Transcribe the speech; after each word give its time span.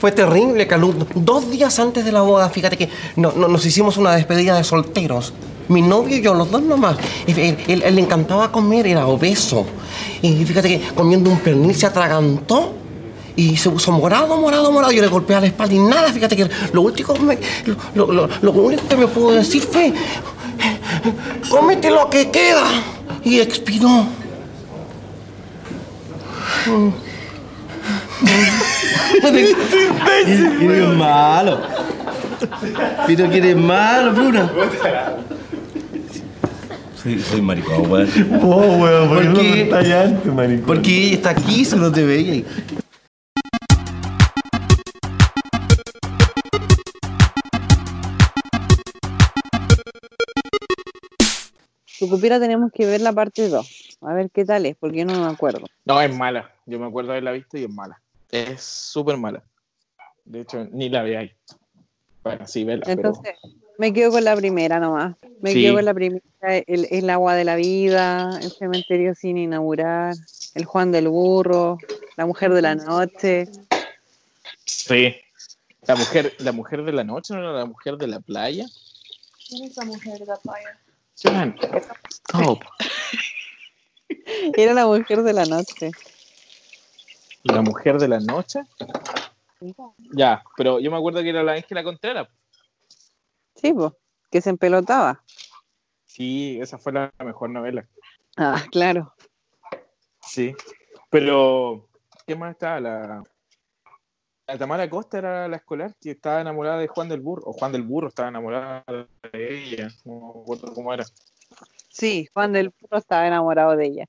Fue 0.00 0.12
terrible, 0.12 0.66
Calú. 0.66 0.94
Dos 1.14 1.50
días 1.50 1.78
antes 1.78 2.04
de 2.04 2.12
la 2.12 2.20
boda, 2.22 2.48
fíjate 2.50 2.76
que 2.76 2.88
no- 3.16 3.32
no- 3.32 3.48
nos 3.48 3.66
hicimos 3.66 3.96
una 3.96 4.14
despedida 4.14 4.56
de 4.56 4.62
solteros. 4.64 5.32
Mi 5.68 5.82
novio 5.82 6.16
y 6.16 6.22
yo, 6.22 6.34
los 6.34 6.50
dos 6.50 6.62
nomás. 6.62 6.96
Él, 7.26 7.82
le 7.94 8.00
encantaba 8.00 8.50
comer, 8.52 8.86
era 8.86 9.06
obeso. 9.06 9.66
Y 10.22 10.44
fíjate 10.44 10.68
que 10.68 10.88
comiendo 10.94 11.30
un 11.30 11.40
pernil 11.40 11.74
se 11.74 11.86
atragantó 11.86 12.74
y 13.36 13.56
se 13.56 13.68
puso 13.70 13.92
morado, 13.92 14.36
morado, 14.38 14.70
morado. 14.72 14.92
Yo 14.92 15.02
le 15.02 15.08
golpeé 15.08 15.38
la 15.40 15.46
espalda 15.46 15.74
y 15.74 15.78
nada, 15.80 16.12
fíjate 16.12 16.36
que 16.36 16.48
lo 16.72 16.82
único 16.82 17.12
que 17.14 18.96
me 18.96 19.06
pudo 19.08 19.32
decir 19.32 19.62
fue, 19.62 19.92
cómete 21.50 21.90
lo 21.90 22.08
que 22.08 22.30
queda. 22.30 22.64
Y 23.24 23.40
expiró. 23.40 24.06
Eres 29.22 30.88
malo. 30.96 31.60
Pero 33.06 33.30
que 33.30 33.38
eres 33.38 33.56
malo, 33.56 34.12
Bruno. 34.12 34.50
Soy, 37.02 37.20
soy 37.20 37.40
maricón, 37.42 37.90
weón. 37.90 38.08
Oh, 38.42 38.76
weón, 38.76 39.08
¿por 39.08 39.20
qué 39.20 39.28
no 39.28 39.70
contáis 39.70 39.92
antes, 39.94 40.34
maricón? 40.34 40.66
Porque 40.66 40.90
ella 40.90 41.14
está 41.14 41.30
aquí, 41.30 41.64
se 41.64 41.76
no 41.76 41.92
te 41.92 42.04
veía. 42.04 42.32
ahí. 42.32 42.44
Sucupira 51.86 52.38
tenemos 52.38 52.70
que 52.72 52.86
ver 52.86 53.00
la 53.00 53.12
parte 53.12 53.48
2. 53.48 53.96
A 54.02 54.14
ver 54.14 54.30
qué 54.30 54.44
tal 54.44 54.66
es, 54.66 54.76
porque 54.76 54.98
yo 54.98 55.04
no 55.04 55.18
me 55.20 55.26
acuerdo. 55.26 55.66
No, 55.84 56.00
es 56.00 56.14
mala. 56.14 56.52
Yo 56.66 56.78
me 56.78 56.86
acuerdo 56.86 57.08
de 57.08 57.14
haberla 57.14 57.32
visto 57.32 57.58
y 57.58 57.64
es 57.64 57.70
mala. 57.70 58.00
Es 58.30 58.62
súper 58.62 59.16
mala. 59.16 59.42
De 60.24 60.40
hecho, 60.42 60.66
ni 60.70 60.88
la 60.88 61.02
veáis. 61.02 61.32
Bueno, 62.22 62.46
sí, 62.46 62.64
vela, 62.64 62.82
pero... 62.84 63.08
Entonces, 63.08 63.34
me 63.78 63.92
quedo 63.92 64.10
con 64.10 64.24
la 64.24 64.36
primera 64.36 64.78
nomás. 64.78 65.16
Me 65.40 65.52
Sí. 65.52 65.62
quedo 65.62 65.76
con 65.76 65.84
la 65.84 65.94
primera, 65.94 66.22
el, 66.66 66.88
el 66.90 67.10
agua 67.10 67.34
de 67.34 67.44
la 67.44 67.56
vida, 67.56 68.38
el 68.42 68.50
cementerio 68.50 69.14
sin 69.14 69.38
inaugurar, 69.38 70.14
el 70.54 70.64
Juan 70.64 70.92
del 70.92 71.08
Burro, 71.08 71.78
la 72.16 72.26
mujer 72.26 72.52
de 72.52 72.62
la 72.62 72.74
noche. 72.74 73.48
Sí. 74.64 75.14
La 75.86 75.94
mujer, 75.94 76.34
la 76.38 76.52
mujer 76.52 76.82
de 76.84 76.92
la 76.92 77.04
noche, 77.04 77.32
¿no 77.32 77.40
era 77.40 77.52
la 77.52 77.64
mujer 77.64 77.96
de 77.96 78.08
la 78.08 78.20
playa? 78.20 78.66
¿Quién 79.48 79.64
es 79.64 79.76
la 79.76 79.84
mujer 79.86 80.18
de 80.18 80.26
la 80.26 80.36
playa? 80.36 80.78
Joan. 81.22 81.56
Oh, 82.34 82.58
Era 84.56 84.74
la 84.74 84.86
mujer 84.86 85.22
de 85.22 85.32
la 85.32 85.44
noche. 85.46 85.90
La 87.44 87.62
mujer 87.62 87.98
de 87.98 88.08
la 88.08 88.20
noche. 88.20 88.60
Ya, 90.12 90.42
pero 90.56 90.78
yo 90.80 90.90
me 90.90 90.96
acuerdo 90.96 91.22
que 91.22 91.30
era 91.30 91.42
la 91.42 91.52
Ángela 91.52 91.82
Contreras. 91.82 92.28
Sí, 93.54 93.72
pues, 93.72 93.92
que 94.30 94.40
se 94.40 94.50
empelotaba. 94.50 95.24
Sí, 96.04 96.58
esa 96.60 96.78
fue 96.78 96.92
la 96.92 97.12
mejor 97.24 97.50
novela. 97.50 97.88
Ah, 98.36 98.62
claro. 98.70 99.14
Sí. 100.20 100.54
Pero, 101.10 101.88
¿qué 102.26 102.36
más 102.36 102.52
estaba? 102.52 102.80
La, 102.80 103.22
la 104.46 104.58
Tamara 104.58 104.88
Costa 104.88 105.18
era 105.18 105.48
la 105.48 105.56
escolar 105.56 105.94
que 106.00 106.12
estaba 106.12 106.40
enamorada 106.40 106.78
de 106.78 106.88
Juan 106.88 107.08
del 107.08 107.20
Burro. 107.20 107.42
O 107.46 107.52
Juan 107.52 107.72
del 107.72 107.82
Burro 107.82 108.08
estaba 108.08 108.28
enamorada 108.28 108.84
de 109.32 109.64
ella. 109.64 109.88
No 110.04 110.34
me 110.34 110.40
acuerdo 110.42 110.72
cómo 110.74 110.92
era. 110.92 111.04
Sí, 111.88 112.28
Juan 112.32 112.52
del 112.52 112.72
Burro 112.80 112.98
estaba 112.98 113.26
enamorado 113.26 113.76
de 113.76 113.86
ella. 113.86 114.06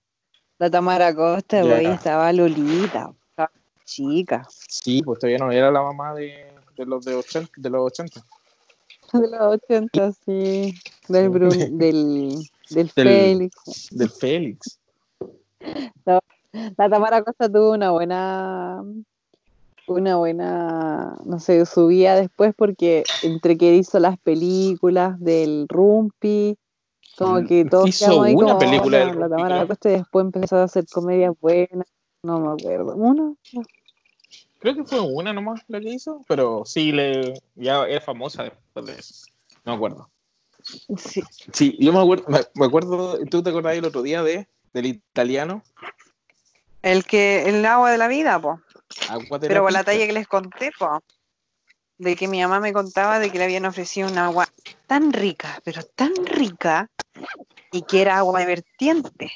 La 0.60 0.70
Tamara 0.70 1.16
Costa, 1.16 1.64
güey, 1.64 1.86
estaba 1.86 2.32
Lolita, 2.34 3.14
chica. 3.90 4.48
Sí, 4.68 5.02
pues 5.04 5.20
todavía 5.20 5.40
no 5.40 5.52
era 5.52 5.72
la 5.72 5.82
mamá 5.82 6.14
de, 6.14 6.54
de 6.78 6.86
los 6.86 7.04
de 7.04 7.16
80, 7.16 7.52
de 7.58 7.70
los 7.70 7.82
80. 7.88 8.22
De 9.14 9.28
los 9.28 9.42
80, 9.42 10.12
sí. 10.14 10.74
Del, 11.08 11.32
Bru- 11.32 11.50
del, 11.78 11.78
del 11.80 12.38
Del- 12.70 12.90
Félix. 12.90 13.88
Del 13.92 14.10
Félix. 14.10 14.80
La 16.78 16.90
Tamara 16.90 17.24
Costa 17.24 17.48
tuvo 17.50 17.74
una 17.74 17.92
buena, 17.92 18.84
una 19.88 20.16
buena, 20.18 21.16
no 21.26 21.40
sé, 21.40 21.66
subía 21.66 22.16
después 22.16 22.54
porque 22.58 23.04
entre 23.24 23.58
que 23.58 23.76
hizo 23.76 24.00
las 24.00 24.18
películas 24.20 25.20
del 25.20 25.68
Rumpi, 25.70 26.58
como 27.18 27.46
que 27.46 27.66
todos 27.66 27.86
Mm, 27.86 27.90
Hizo 27.90 28.22
ahí 28.24 28.34
una 28.36 28.48
como, 28.54 28.60
película 28.60 28.98
"Oh, 28.98 29.00
del 29.00 29.20
la 29.20 29.28
Rumpi, 29.28 29.30
Tamara. 29.44 29.68
Costa 29.68 29.90
y 29.90 29.94
después 29.94 30.26
empezó 30.26 30.58
a 30.58 30.64
hacer 30.64 30.86
comedias 30.92 31.34
buenas, 31.40 31.88
no 32.24 32.40
me 32.40 32.52
acuerdo. 32.54 32.96
¿Una? 32.96 33.34
Creo 34.60 34.76
que 34.76 34.84
fue 34.84 35.00
una 35.00 35.34
nomás 35.34 35.62
la 35.68 35.80
que 35.80 35.90
hizo, 35.90 36.24
pero 36.28 36.64
sí, 36.66 36.92
le, 36.92 37.34
ya 37.56 37.86
era 37.86 38.02
famosa 38.02 38.44
después 38.44 38.86
de 38.86 38.94
eso. 38.94 39.26
No 39.64 39.72
me 39.72 39.76
acuerdo. 39.78 40.10
Sí. 40.98 41.24
Sí, 41.54 41.78
yo 41.80 41.94
me 41.94 42.02
acuerdo, 42.02 42.26
me, 42.28 42.40
me 42.56 42.66
acuerdo, 42.66 43.20
¿tú 43.26 43.42
te 43.42 43.50
acordás 43.50 43.76
el 43.76 43.86
otro 43.86 44.02
día 44.02 44.22
de, 44.22 44.48
del 44.74 44.86
italiano? 44.88 45.64
El 46.82 47.06
que, 47.06 47.48
el 47.48 47.66
agua 47.66 47.92
de 47.92 47.98
la 47.98 48.08
vida, 48.08 48.40
po. 48.40 48.62
Agua 49.10 49.40
Pero 49.40 49.64
con 49.64 49.74
la 49.74 49.84
talla 49.84 50.06
que 50.06 50.14
les 50.14 50.28
conté, 50.28 50.72
po, 50.78 51.02
de 51.98 52.16
que 52.16 52.28
mi 52.28 52.42
mamá 52.42 52.60
me 52.60 52.74
contaba 52.74 53.20
de 53.20 53.30
que 53.30 53.38
le 53.38 53.44
habían 53.46 53.66
ofrecido 53.66 54.10
un 54.10 54.18
agua 54.18 54.48
tan 54.88 55.14
rica, 55.14 55.62
pero 55.64 55.84
tan 55.84 56.14
rica, 56.26 56.90
y 57.72 57.84
que 57.84 58.02
era 58.02 58.18
agua 58.18 58.40
de 58.40 58.46
vertiente, 58.46 59.32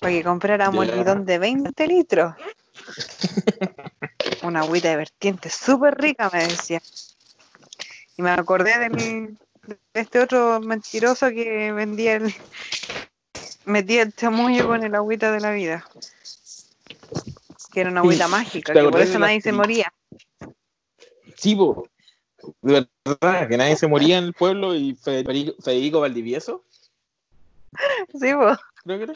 para 0.00 0.12
que 0.12 0.24
compráramos 0.24 0.86
Ya. 0.86 0.92
el 0.92 0.98
bidón 0.98 1.24
de 1.24 1.38
20 1.38 1.86
litros. 1.86 2.34
Una 4.46 4.60
agüita 4.60 4.90
de 4.90 4.96
vertiente 4.96 5.50
súper 5.50 5.96
rica, 5.98 6.30
me 6.32 6.46
decía. 6.46 6.80
Y 8.16 8.22
me 8.22 8.30
acordé 8.30 8.78
del, 8.78 9.36
de 9.66 9.78
este 10.00 10.20
otro 10.20 10.60
mentiroso 10.60 11.30
que 11.30 11.72
vendía 11.72 12.14
el. 12.14 12.32
metía 13.64 14.02
el 14.02 14.14
chamullo 14.14 14.68
con 14.68 14.84
el 14.84 14.94
agüita 14.94 15.32
de 15.32 15.40
la 15.40 15.50
vida. 15.50 15.84
Que 17.72 17.80
era 17.80 17.90
una 17.90 18.00
agüita 18.00 18.28
mágica, 18.28 18.72
¿te 18.72 18.80
que 18.80 18.88
por 18.88 19.00
eso 19.00 19.18
nadie 19.18 19.40
se 19.40 19.50
moría. 19.52 19.92
Sí, 21.36 21.56
po. 21.56 21.88
De 22.62 22.86
verdad, 23.04 23.48
que 23.48 23.56
nadie 23.56 23.76
se 23.76 23.88
moría 23.88 24.18
en 24.18 24.24
el 24.24 24.32
pueblo 24.32 24.76
y 24.76 24.94
Federico, 24.94 25.60
Federico 25.60 26.00
Valdivieso, 26.00 26.62
Sí, 28.18 28.32
po. 28.32 28.56
creo 28.84 28.98
que 28.98 29.04
era. 29.04 29.12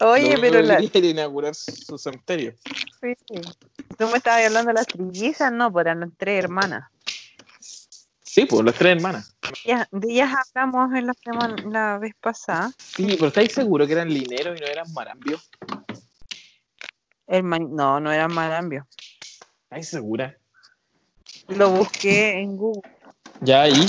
Oye, 0.00 0.38
pero 0.38 0.62
la, 0.62 0.80
inaugurar 0.80 1.54
su 1.54 1.98
cementerio. 1.98 2.54
sí. 3.00 3.14
tú 3.96 4.08
me 4.08 4.16
estabas 4.18 4.46
hablando 4.46 4.68
de 4.68 4.74
las 4.74 4.86
trillizas, 4.86 5.52
no, 5.52 5.72
por 5.72 5.86
las 5.86 6.08
tres 6.16 6.42
hermanas. 6.44 6.90
Sí, 7.60 8.46
pues 8.46 8.64
las 8.64 8.74
tres 8.74 8.96
hermanas. 8.96 9.36
Ya, 9.64 9.86
de 9.90 10.12
ellas 10.12 10.34
hablamos 10.54 10.90
en 10.94 11.72
la 11.72 11.98
vez 11.98 12.14
pasada. 12.20 12.72
Sí, 12.78 13.06
pero 13.14 13.28
¿estáis 13.28 13.52
seguros 13.52 13.86
que 13.86 13.92
eran 13.92 14.08
lineros 14.08 14.56
y 14.56 14.60
no 14.60 14.66
eran 14.66 14.92
marambios? 14.92 15.50
Man- 17.42 17.74
no, 17.74 18.00
no 18.00 18.12
eran 18.12 18.32
marambio. 18.32 18.86
¿Estáis 19.64 19.88
segura? 19.88 20.36
Lo 21.48 21.70
busqué 21.70 22.40
en 22.40 22.56
Google. 22.56 22.82
Ya 23.40 23.62
ahí. 23.62 23.86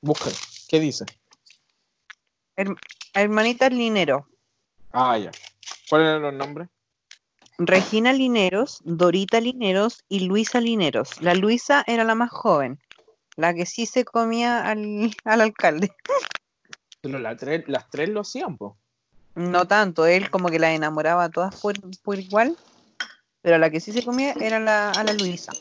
Busca. 0.00 0.30
¿Qué 0.68 0.80
dice? 0.80 1.06
Hermanitas 3.14 3.72
Linero. 3.72 4.28
Ah, 4.96 5.18
ya. 5.18 5.32
¿Cuáles 5.90 6.08
eran 6.08 6.22
los 6.22 6.34
nombres? 6.34 6.68
Regina 7.58 8.12
Lineros, 8.12 8.80
Dorita 8.84 9.40
Lineros 9.40 10.04
y 10.08 10.20
Luisa 10.20 10.60
Lineros. 10.60 11.20
La 11.20 11.34
Luisa 11.34 11.82
era 11.88 12.04
la 12.04 12.14
más 12.14 12.30
joven, 12.30 12.78
la 13.36 13.54
que 13.54 13.66
sí 13.66 13.86
se 13.86 14.04
comía 14.04 14.64
al, 14.64 15.10
al 15.24 15.40
alcalde. 15.40 15.90
Pero 17.00 17.18
las 17.18 17.36
tres, 17.38 17.64
las 17.66 17.90
tres 17.90 18.08
lo 18.08 18.20
hacían, 18.20 18.56
po. 18.56 18.78
No 19.34 19.66
tanto, 19.66 20.06
él 20.06 20.30
como 20.30 20.48
que 20.48 20.60
las 20.60 20.70
enamoraba 20.70 21.24
a 21.24 21.28
todas 21.28 21.60
por, 21.60 21.74
por 22.02 22.20
igual, 22.20 22.56
pero 23.42 23.58
la 23.58 23.70
que 23.70 23.80
sí 23.80 23.92
se 23.92 24.04
comía 24.04 24.32
era 24.40 24.60
la, 24.60 24.92
a 24.92 25.02
la 25.02 25.12
Luisa. 25.12 25.52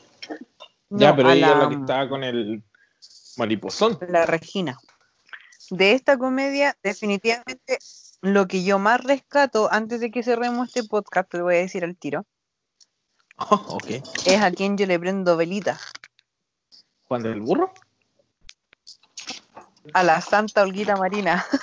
ya, 0.89 1.15
pero 1.15 1.31
ella 1.31 1.55
la, 1.55 1.63
la 1.63 1.69
que 1.69 1.75
estaba 1.75 2.07
con 2.07 2.23
el 2.23 2.63
mariposón. 3.37 3.97
la 4.07 4.27
Regina. 4.27 4.77
De 5.71 5.93
esta 5.93 6.19
comedia, 6.19 6.77
definitivamente, 6.83 7.79
lo 8.23 8.47
que 8.47 8.63
yo 8.63 8.79
más 8.79 9.03
rescato, 9.03 9.67
antes 9.69 9.99
de 9.99 10.09
que 10.09 10.23
cerremos 10.23 10.69
este 10.69 10.85
podcast, 10.85 11.29
te 11.29 11.39
lo 11.39 11.43
voy 11.43 11.55
a 11.55 11.59
decir 11.59 11.83
al 11.83 11.97
tiro, 11.97 12.25
Oh, 13.37 13.55
ok. 13.75 13.85
es 14.25 14.41
a 14.41 14.49
quien 14.51 14.77
yo 14.77 14.85
le 14.85 14.97
prendo 14.97 15.35
velita. 15.35 15.77
¿Juan 17.03 17.23
del 17.23 17.41
Burro? 17.41 17.73
A 19.93 20.03
la 20.03 20.21
Santa 20.21 20.61
Olguita 20.63 20.95
Marina. 20.95 21.45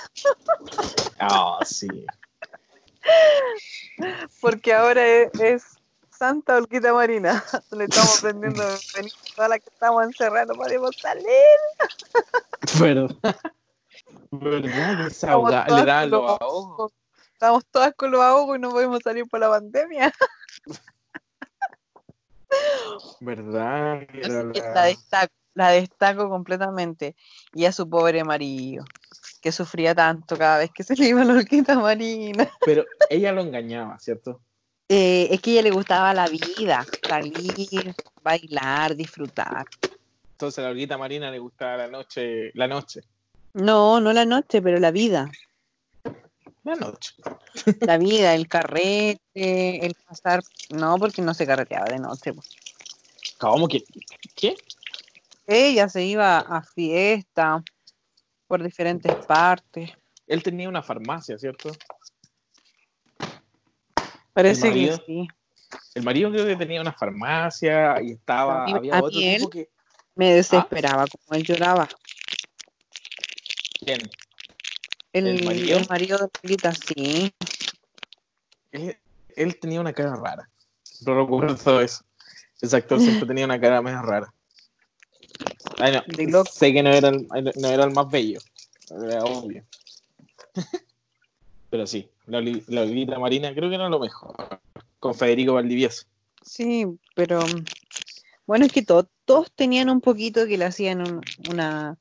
Ah, 1.23 1.59
sí. 1.63 1.87
Porque 4.41 4.73
ahora 4.73 5.05
es, 5.05 5.29
es 5.39 5.63
Santa 6.09 6.57
Olguita 6.57 6.93
Marina. 6.93 7.43
Le 7.71 7.83
estamos 7.83 8.21
prendiendo 8.21 8.63
velita 8.95 9.17
a 9.19 9.35
todas 9.35 9.49
las 9.51 9.59
que 9.59 9.69
estamos 9.69 10.03
encerradas, 10.03 10.47
no 10.47 10.55
podemos 10.55 10.95
salir. 10.99 11.27
¿Verdad? 12.79 13.35
¿Verdad? 14.31 15.07
Esa 15.07 15.07
Estamos 15.07 15.53
ahoga- 15.53 15.65
todas 15.67 15.81
le 15.81 15.85
da 15.85 16.01
con 16.01 16.11
los 16.11 16.41
ahogos. 16.41 16.91
Estamos 17.33 17.65
todas 17.71 17.93
con 17.95 18.11
los 18.11 18.21
ahogos 18.21 18.57
y 18.57 18.59
no 18.61 18.69
podemos 18.71 18.99
salir 19.03 19.25
por 19.27 19.39
la 19.39 19.49
pandemia. 19.49 20.13
¿Verdad? 23.19 24.07
La- 24.13 24.43
la, 24.43 24.83
destaco, 24.85 25.33
la 25.53 25.69
destaco 25.69 26.29
completamente. 26.29 27.15
Y 27.53 27.65
a 27.65 27.71
su 27.71 27.89
pobre 27.89 28.23
marido, 28.23 28.85
que 29.41 29.51
sufría 29.51 29.93
tanto 29.95 30.37
cada 30.37 30.59
vez 30.59 30.71
que 30.71 30.83
se 30.83 30.95
le 30.95 31.07
iba 31.09 31.23
la 31.23 31.33
orquesta 31.33 31.77
marina. 31.79 32.49
Pero 32.65 32.85
ella 33.09 33.31
lo 33.31 33.41
engañaba, 33.41 33.99
¿cierto? 33.99 34.41
Eh, 34.89 35.29
es 35.31 35.41
que 35.41 35.51
a 35.51 35.53
ella 35.53 35.61
le 35.63 35.71
gustaba 35.71 36.13
la 36.13 36.27
vida, 36.27 36.85
salir, 37.07 37.95
bailar, 38.21 38.95
disfrutar. 38.95 39.65
Entonces 40.31 40.59
a 40.59 40.63
la 40.63 40.69
Olguita 40.71 40.97
Marina 40.97 41.31
le 41.31 41.39
gustaba 41.39 41.77
la 41.77 41.87
noche, 41.87 42.51
la 42.55 42.67
noche, 42.67 43.01
No, 43.53 43.99
no 43.99 44.13
la 44.13 44.25
noche, 44.25 44.61
pero 44.61 44.79
la 44.79 44.91
vida. 44.91 45.29
la 46.63 46.75
noche. 46.75 47.13
La 47.81 47.97
vida, 47.97 48.33
el 48.35 48.47
carrete, 48.47 49.85
el 49.85 49.95
pasar. 50.07 50.41
No, 50.69 50.97
porque 50.97 51.21
no 51.21 51.33
se 51.33 51.45
carreteaba 51.45 51.85
de 51.85 51.99
noche. 51.99 52.33
po. 52.33 52.41
¿Cómo 53.39 53.67
que? 53.67 53.83
¿Qué? 54.35 54.55
Ella 55.47 55.89
se 55.89 56.03
iba 56.05 56.37
a 56.39 56.61
fiesta 56.63 57.63
por 58.47 58.63
diferentes 58.63 59.13
partes. 59.25 59.91
Él 60.27 60.43
tenía 60.43 60.69
una 60.69 60.81
farmacia, 60.83 61.37
¿cierto? 61.37 61.71
Parece 64.33 64.71
que 64.71 64.97
sí. 65.05 65.27
El 65.95 66.03
marido 66.03 66.31
creo 66.31 66.45
que 66.45 66.55
tenía 66.55 66.79
una 66.79 66.93
farmacia 66.93 68.01
y 68.01 68.11
estaba, 68.11 68.63
A 68.63 68.65
mí- 68.67 68.73
había 68.75 68.93
a 68.95 69.01
otro 69.01 69.19
mí 69.19 69.25
él- 69.27 69.49
que... 69.49 69.69
Me 70.15 70.33
desesperaba 70.33 71.05
como 71.07 71.37
él 71.37 71.43
lloraba. 71.43 71.87
¿Quién? 73.83 73.99
El, 75.13 75.27
¿El 75.27 75.43
marido? 75.43 75.77
el 75.79 75.87
marido 75.89 76.17
de 76.17 76.29
Olguita, 76.43 76.71
sí. 76.73 77.33
Él, 78.71 78.97
él 79.35 79.59
tenía 79.59 79.81
una 79.81 79.93
cara 79.93 80.15
rara. 80.15 80.49
No 81.05 81.19
recuerdo 81.19 81.55
todo 81.55 81.81
eso. 81.81 82.03
Ese 82.61 82.77
actor 82.77 82.99
siempre 82.99 83.27
tenía 83.27 83.45
una 83.45 83.59
cara 83.59 83.81
más 83.81 84.03
rara. 84.05 84.33
Ay, 85.79 85.93
no, 86.27 86.45
sé 86.45 86.71
que 86.73 86.83
no 86.83 86.89
era, 86.91 87.09
el, 87.09 87.27
no 87.55 87.67
era 87.67 87.83
el 87.83 87.91
más 87.91 88.09
bello. 88.09 88.39
Era 88.89 89.23
obvio. 89.25 89.65
Pero 91.69 91.87
sí, 91.87 92.09
la, 92.25 92.41
la 92.41 92.81
Olguita 92.81 93.17
Marina 93.17 93.53
creo 93.53 93.69
que 93.69 93.75
era 93.75 93.89
lo 93.89 93.99
mejor. 93.99 94.35
Con 94.99 95.15
Federico 95.15 95.53
Valdivieso. 95.53 96.05
Sí, 96.43 96.85
pero 97.15 97.41
mm, 97.47 97.63
bueno, 98.45 98.65
es 98.65 98.71
que 98.71 98.81
to- 98.81 99.09
todos 99.25 99.51
tenían 99.53 99.89
un 99.89 100.01
poquito 100.01 100.45
que 100.47 100.57
le 100.57 100.65
hacían 100.65 101.01
un, 101.01 101.21
una 101.49 101.97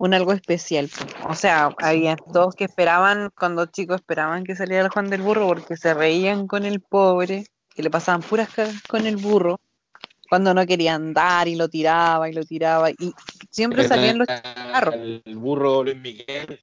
un 0.00 0.14
algo 0.14 0.32
especial. 0.32 0.90
O 1.28 1.34
sea, 1.34 1.74
había 1.76 2.16
todos 2.16 2.54
que 2.54 2.64
esperaban, 2.64 3.30
cuando 3.38 3.66
chicos 3.66 3.96
esperaban 3.96 4.44
que 4.44 4.56
saliera 4.56 4.84
el 4.84 4.88
Juan 4.90 5.10
del 5.10 5.20
Burro 5.20 5.46
porque 5.46 5.76
se 5.76 5.92
reían 5.92 6.46
con 6.46 6.64
el 6.64 6.80
pobre, 6.80 7.44
que 7.74 7.82
le 7.82 7.90
pasaban 7.90 8.22
puras 8.22 8.48
cagas 8.48 8.82
con 8.88 9.06
el 9.06 9.18
burro, 9.18 9.60
cuando 10.30 10.54
no 10.54 10.64
quería 10.64 10.94
andar 10.94 11.48
y 11.48 11.54
lo 11.54 11.68
tiraba 11.68 12.30
y 12.30 12.32
lo 12.32 12.42
tiraba. 12.44 12.90
Y 12.90 13.12
siempre 13.50 13.86
salían 13.86 14.16
los 14.16 14.26
chascarros. 14.26 14.94
El 14.94 15.22
burro 15.36 15.84
Luis 15.84 15.98
Miguel. 15.98 16.58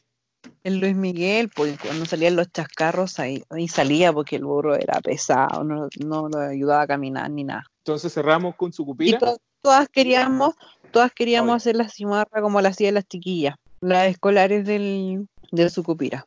El 0.63 0.79
Luis 0.79 0.95
Miguel, 0.95 1.49
pues 1.55 1.77
cuando 1.79 2.05
salían 2.05 2.35
los 2.35 2.51
chascarros 2.51 3.19
ahí, 3.19 3.43
ahí 3.51 3.67
salía 3.67 4.11
porque 4.11 4.37
el 4.37 4.45
burro 4.45 4.75
era 4.75 4.99
pesado, 4.99 5.63
no, 5.63 5.89
no 5.99 6.27
lo 6.27 6.39
ayudaba 6.39 6.81
a 6.81 6.87
caminar 6.87 7.29
ni 7.29 7.43
nada. 7.43 7.65
Entonces 7.85 8.11
cerramos 8.11 8.55
con 8.55 8.73
su 8.73 8.81
Y 8.81 8.85
cupira. 8.85 9.19
to- 9.19 9.37
todas 9.61 9.89
queríamos, 9.89 10.55
todas 10.91 11.11
queríamos 11.11 11.55
hacer 11.55 11.75
la 11.75 11.89
cimarra 11.89 12.41
como 12.41 12.61
la 12.61 12.69
hacían 12.69 12.93
las 12.95 13.05
chiquillas, 13.07 13.55
las 13.81 14.07
escolares 14.07 14.65
del, 14.65 15.27
del 15.51 15.69
Sucupira. 15.71 16.25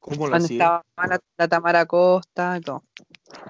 ¿Cómo 0.00 0.18
Cuando 0.28 0.36
hacían? 0.46 0.60
estaba 0.62 0.84
la, 1.08 1.20
la 1.36 1.48
Tamara 1.48 1.86
Costa 1.86 2.56
y 2.58 2.60
todo. 2.60 2.82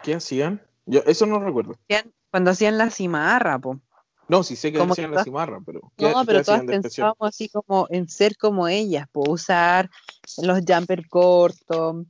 ¿Qué 0.03 0.15
hacían? 0.15 0.63
Yo 0.87 1.01
eso 1.07 1.27
no 1.27 1.39
recuerdo. 1.39 1.75
Hacían- 1.89 2.13
Cuando 2.31 2.51
hacían 2.51 2.77
la 2.79 2.91
cimarra, 2.91 3.59
po. 3.59 3.81
No, 4.29 4.43
sí 4.43 4.57
sé 4.57 4.73
que 4.73 4.79
Como 4.79 4.93
hacían 4.93 5.11
que 5.11 5.17
la 5.17 5.25
cimarra, 5.25 5.61
pero 5.65 5.93
¿qué, 5.97 6.11
No, 6.11 6.25
pero 6.27 6.43
todas 6.43 6.63
pensábamos 6.65 7.29
así 7.29 7.49
como 7.49 7.87
en 7.91 8.09
ser 8.09 8.37
como 8.37 8.67
ellas, 8.69 9.07
po, 9.13 9.23
usar 9.31 9.89
los 10.43 10.61
jumper 10.67 11.09
cortos, 11.09 12.05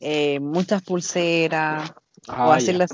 eh, 0.00 0.40
muchas 0.40 0.82
pulseras, 0.82 1.90
o 1.90 1.94
Ah, 2.28 2.54
hacer 2.56 2.74
ya. 2.74 2.78
la 2.78 2.86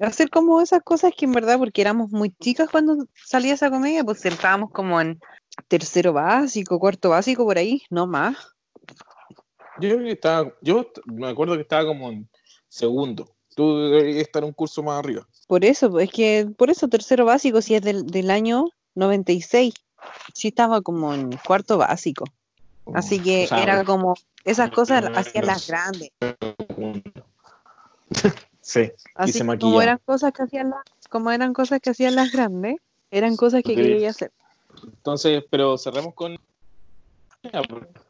hacer 0.00 0.30
como 0.30 0.60
esas 0.60 0.82
cosas 0.82 1.12
que 1.16 1.24
en 1.24 1.32
verdad, 1.32 1.58
porque 1.58 1.80
éramos 1.80 2.10
muy 2.10 2.30
chicas 2.40 2.68
cuando 2.70 3.06
salía 3.14 3.54
esa 3.54 3.70
comedia, 3.70 4.04
pues 4.04 4.24
estábamos 4.24 4.70
como 4.70 5.00
en 5.00 5.20
tercero 5.68 6.12
básico, 6.12 6.78
cuarto 6.78 7.10
básico, 7.10 7.44
por 7.44 7.58
ahí, 7.58 7.82
no 7.90 8.06
más. 8.06 8.36
Yo 9.80 9.98
que 9.98 10.12
estaba, 10.12 10.52
yo 10.60 10.86
me 11.06 11.28
acuerdo 11.28 11.54
que 11.54 11.62
estaba 11.62 11.86
como 11.86 12.10
en 12.10 12.28
segundo. 12.68 13.34
Tú 13.54 13.78
deberías 13.90 14.22
estar 14.22 14.44
un 14.44 14.52
curso 14.52 14.82
más 14.82 14.98
arriba. 14.98 15.26
Por 15.46 15.64
eso, 15.64 15.98
es 15.98 16.10
que, 16.10 16.48
por 16.56 16.70
eso 16.70 16.88
tercero 16.88 17.24
básico, 17.24 17.60
si 17.60 17.74
es 17.74 17.82
del, 17.82 18.06
del 18.06 18.30
año 18.30 18.64
96, 18.94 19.74
sí 20.34 20.48
estaba 20.48 20.80
como 20.80 21.12
en 21.14 21.30
cuarto 21.46 21.78
básico. 21.78 22.24
Así 22.94 23.22
que 23.22 23.44
O 23.44 23.48
sea, 23.48 23.62
era 23.62 23.84
como, 23.84 24.14
esas 24.44 24.70
cosas 24.70 25.04
hacían 25.14 25.46
las 25.46 25.62
es- 25.62 25.68
grandes. 25.68 26.10
Sí, 28.62 28.90
Así 29.14 29.32
se 29.32 29.44
como 29.58 29.82
eran 29.82 29.98
cosas 30.04 30.32
que 30.32 30.42
hacían 30.44 30.70
las, 30.70 30.80
como 31.10 31.30
eran 31.32 31.52
cosas 31.52 31.80
que 31.80 31.90
hacían 31.90 32.14
las 32.14 32.30
grandes, 32.32 32.76
eran 33.10 33.36
cosas 33.36 33.62
que 33.62 33.74
quería 33.74 34.10
hacer. 34.10 34.30
Entonces, 34.84 35.44
pero 35.50 35.76
cerremos 35.76 36.14
con. 36.14 36.38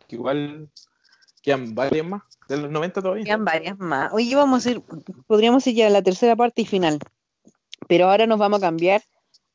Igual 0.08 0.69
quedan 1.43 1.75
varias 1.75 2.06
más 2.06 2.22
de 2.49 2.56
los 2.58 2.70
90 2.70 3.00
todavía. 3.02 3.25
Quedan 3.25 3.44
varias 3.44 3.78
más. 3.78 4.12
Hoy 4.12 4.32
vamos 4.34 4.66
a 4.66 4.70
ir, 4.72 4.82
podríamos 5.26 5.66
ir 5.66 5.75
ya 5.75 5.87
a 5.87 5.90
la 5.90 6.02
tercera 6.02 6.37
parte 6.37 6.62
y 6.62 6.66
final. 6.66 6.98
Pero 7.88 8.10
ahora 8.10 8.26
nos 8.26 8.38
vamos 8.38 8.58
a 8.58 8.60
cambiar 8.60 9.02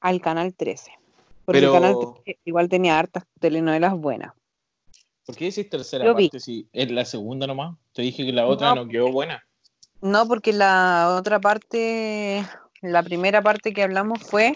al 0.02 0.20
canal 0.20 0.54
13. 0.54 0.92
Porque 1.46 1.62
Pero- 1.62 1.76
el 1.76 1.82
canal 1.82 1.96
13 2.26 2.40
igual 2.46 2.70
tenía 2.70 2.98
hartas 3.00 3.24
telenovelas 3.40 3.94
buenas. 3.96 4.34
¿Por 5.26 5.36
qué 5.36 5.46
decís 5.46 5.70
tercera 5.70 6.06
Yo 6.06 6.16
vi. 6.16 6.30
parte 6.30 6.40
si 6.40 6.68
es 6.74 6.90
la 6.90 7.06
segunda 7.06 7.46
nomás? 7.48 7.76
Te 7.94 8.02
dije 8.02 8.26
que 8.26 8.32
la 8.34 8.48
otra 8.48 8.74
No. 8.74 8.86
no, 8.86 8.90
quedó 8.92 9.12
buena. 9.12 9.44
No, 10.02 10.28
porque 10.28 10.54
la 10.54 11.16
otra 11.18 11.40
parte, 11.40 12.46
la 12.82 13.02
primera 13.04 13.42
parte 13.42 13.74
que 13.74 13.84
hablamos 13.84 14.22
fue. 14.22 14.56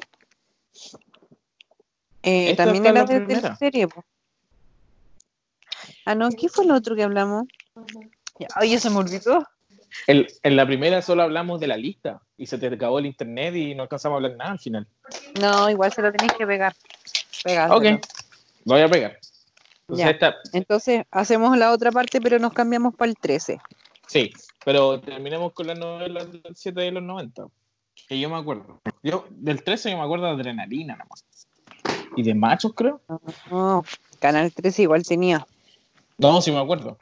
eh, 2.24 2.56
también 2.56 2.86
era 2.86 3.04
de, 3.06 3.42
la 3.42 3.56
serie. 3.56 3.88
po. 3.88 4.04
Ah, 6.06 6.16
no, 6.16 6.30
¿qué 6.30 6.48
fue 6.50 6.66
lo 6.66 6.76
otro 6.76 6.96
que 6.96 7.04
hablamos? 7.04 7.46
Ya, 8.40 8.48
Oye, 8.60 8.80
se 8.80 8.90
me 8.90 8.98
olvidó. 8.98 9.48
El- 10.08 10.28
en 10.44 10.56
la 10.56 10.66
primera 10.66 11.02
solo 11.02 11.24
hablamos 11.24 11.60
de 11.60 11.68
la 11.68 11.78
lista 11.78 12.22
y 12.38 12.46
se 12.48 12.58
te 12.58 12.68
acabó 12.68 13.00
el 13.00 13.06
internet 13.06 13.56
y 13.56 13.76
no 13.76 13.84
alcanzamos 13.84 14.16
a 14.16 14.18
hablar 14.18 14.38
nada 14.38 14.52
al 14.52 14.60
final. 14.60 14.88
No, 15.39 15.70
igual 15.70 15.92
se 15.92 16.01
lo 16.01 16.12
tenéis 16.12 16.34
que 16.34 16.48
pegar. 16.48 16.74
Pegárselo. 17.44 17.77
Ok, 17.77 18.06
lo 18.65 18.74
voy 18.75 18.82
a 18.82 18.88
pegar. 18.89 19.18
Entonces, 19.82 20.06
Ya. 20.06 20.10
esta, 20.12 20.36
Entonces, 20.54 21.04
hacemos 21.12 21.58
la 21.58 21.72
otra 21.72 21.92
parte, 21.92 22.22
pero 22.22 22.39
nos 22.39 22.54
cambiamos 22.54 22.96
para 22.96 23.10
el 23.10 23.18
13. 23.18 23.60
Sí, 24.12 24.32
pero 24.65 25.00
terminemos 25.00 25.53
con 25.53 25.68
las 25.68 25.80
novelas 25.80 26.32
del 26.32 26.56
7 26.56 26.82
de 26.82 26.91
los 26.91 27.03
90. 27.03 27.48
Que 28.08 28.20
yo 28.20 28.30
me 28.30 28.36
acuerdo. 28.36 28.82
Yo, 29.03 29.25
del 29.30 29.63
13 29.63 29.91
yo 29.91 29.98
me 29.98 30.03
acuerdo 30.03 30.25
de 30.25 30.32
Adrenalina 30.32 30.96
nomás. 30.96 31.25
Y 32.15 32.24
de 32.24 32.34
Machos, 32.34 32.74
creo. 32.75 33.01
No, 33.50 33.84
Canal 34.20 34.51
13 34.51 34.84
igual 34.84 35.03
tenía. 35.03 35.46
No, 36.18 36.41
sí 36.41 36.51
me 36.51 36.60
acuerdo. 36.60 36.98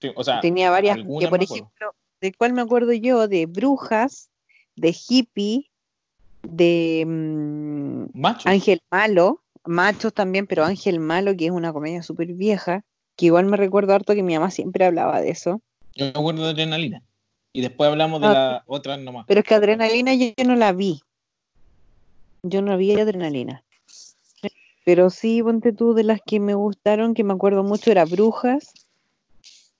Sí, 0.00 0.12
o 0.14 0.22
sea, 0.22 0.40
Tenía 0.40 0.70
varias. 0.70 0.96
Que 0.96 1.28
por 1.28 1.42
ejemplo, 1.42 1.94
¿de 2.20 2.32
cuál 2.32 2.52
me 2.52 2.62
acuerdo 2.62 2.92
yo? 2.92 3.26
De 3.26 3.46
Brujas, 3.46 4.30
de 4.76 4.94
Hippie, 5.08 5.70
de 6.42 7.04
mm. 7.06 8.26
Ángel 8.44 8.80
Malo, 8.90 9.42
Machos 9.64 10.14
también, 10.14 10.46
pero 10.46 10.64
Ángel 10.64 11.00
Malo, 11.00 11.36
que 11.36 11.46
es 11.46 11.50
una 11.50 11.72
comedia 11.72 12.02
súper 12.02 12.32
vieja, 12.34 12.84
que 13.16 13.26
igual 13.26 13.46
me 13.46 13.56
recuerdo 13.56 13.94
harto 13.94 14.14
que 14.14 14.22
mi 14.22 14.34
mamá 14.34 14.50
siempre 14.50 14.84
hablaba 14.84 15.20
de 15.20 15.30
eso. 15.30 15.60
Yo 15.94 16.06
me 16.06 16.10
acuerdo 16.10 16.44
de 16.44 16.50
Adrenalina. 16.50 17.02
Y 17.52 17.60
después 17.60 17.88
hablamos 17.88 18.20
de 18.20 18.26
Ah, 18.28 18.32
la 18.32 18.64
otra 18.66 18.96
nomás. 18.96 19.26
Pero 19.28 19.40
es 19.40 19.46
que 19.46 19.54
Adrenalina 19.54 20.14
yo, 20.14 20.32
yo 20.36 20.44
no 20.44 20.56
la 20.56 20.72
vi. 20.72 21.00
Yo 22.42 22.62
no 22.62 22.76
vi 22.76 22.98
Adrenalina. 22.98 23.62
Pero 24.84 25.08
sí, 25.08 25.42
ponte 25.42 25.72
tú, 25.72 25.94
de 25.94 26.04
las 26.04 26.20
que 26.24 26.40
me 26.40 26.54
gustaron, 26.54 27.14
que 27.14 27.24
me 27.24 27.32
acuerdo 27.32 27.62
mucho, 27.62 27.90
era 27.90 28.04
Brujas. 28.04 28.72